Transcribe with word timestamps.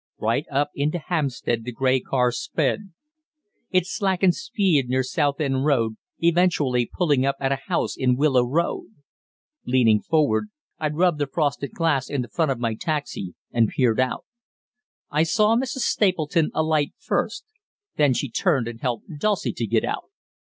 Right 0.17 0.47
up 0.49 0.71
into 0.73 0.97
Hampstead 0.97 1.63
the 1.63 1.71
grey 1.71 1.99
car 1.99 2.31
sped. 2.31 2.91
It 3.69 3.85
slackened 3.85 4.33
speed 4.33 4.89
near 4.89 5.03
Southend 5.03 5.63
Road, 5.63 5.97
eventually 6.17 6.89
pulling 6.91 7.23
up 7.23 7.35
at 7.39 7.51
a 7.51 7.59
house 7.67 7.95
in 7.95 8.15
Willow 8.15 8.43
Road. 8.43 8.87
Leaning 9.63 10.01
forward, 10.01 10.49
I 10.79 10.87
rubbed 10.87 11.19
the 11.19 11.27
frosted 11.27 11.73
glass 11.73 12.09
in 12.09 12.23
the 12.23 12.29
front 12.29 12.49
of 12.49 12.57
my 12.57 12.73
taxi, 12.73 13.35
and 13.51 13.67
peered 13.69 13.99
out. 13.99 14.25
I 15.11 15.21
saw 15.21 15.55
Mrs. 15.55 15.85
Stapleton 15.93 16.49
alight 16.55 16.93
first; 16.97 17.45
then 17.97 18.15
she 18.15 18.27
turned 18.27 18.67
and 18.67 18.81
helped 18.81 19.05
Dulcie 19.19 19.53
to 19.53 19.67
get 19.67 19.85
out. 19.85 20.05